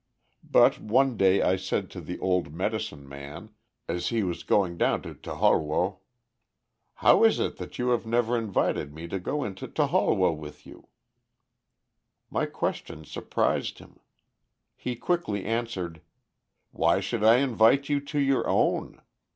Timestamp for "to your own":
17.99-19.03